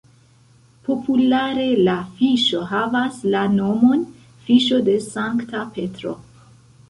Populare 0.87 1.65
la 1.89 1.97
fiŝo 2.21 2.63
havas 2.71 3.19
la 3.35 3.43
nomon 3.59 4.01
"fiŝo 4.47 4.79
de 4.87 4.97
Sankta 5.11 5.65
Petro". 5.77 6.15